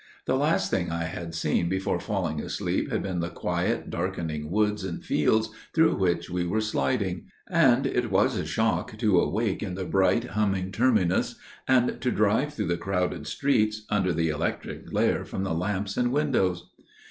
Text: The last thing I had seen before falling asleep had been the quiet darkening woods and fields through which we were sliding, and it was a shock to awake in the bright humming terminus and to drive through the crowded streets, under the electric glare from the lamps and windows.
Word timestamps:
The 0.25 0.33
last 0.35 0.71
thing 0.71 0.89
I 0.89 1.03
had 1.03 1.35
seen 1.35 1.69
before 1.69 1.99
falling 1.99 2.41
asleep 2.41 2.89
had 2.91 3.03
been 3.03 3.19
the 3.19 3.29
quiet 3.29 3.91
darkening 3.91 4.49
woods 4.49 4.83
and 4.83 5.05
fields 5.05 5.51
through 5.75 5.93
which 5.95 6.27
we 6.27 6.43
were 6.43 6.59
sliding, 6.59 7.27
and 7.47 7.85
it 7.85 8.09
was 8.09 8.35
a 8.35 8.43
shock 8.43 8.97
to 8.97 9.19
awake 9.19 9.61
in 9.61 9.75
the 9.75 9.85
bright 9.85 10.23
humming 10.29 10.71
terminus 10.71 11.35
and 11.67 12.01
to 12.01 12.09
drive 12.09 12.55
through 12.55 12.69
the 12.69 12.77
crowded 12.77 13.27
streets, 13.27 13.85
under 13.91 14.11
the 14.11 14.29
electric 14.29 14.87
glare 14.87 15.23
from 15.23 15.43
the 15.43 15.53
lamps 15.53 15.95
and 15.97 16.11
windows. 16.11 16.71